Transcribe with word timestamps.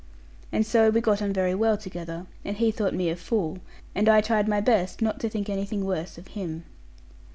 And 0.51 0.65
so 0.65 0.89
we 0.89 0.99
got 0.99 1.21
on 1.21 1.31
very 1.31 1.53
well 1.53 1.77
together; 1.77 2.25
and 2.43 2.57
he 2.57 2.71
thought 2.71 2.95
me 2.95 3.11
a 3.11 3.15
fool; 3.15 3.59
and 3.93 4.09
I 4.09 4.19
tried 4.19 4.47
my 4.47 4.59
best 4.59 4.99
not 4.99 5.19
to 5.19 5.29
think 5.29 5.47
anything 5.47 5.85
worse 5.85 6.17
of 6.17 6.29
him. 6.29 6.63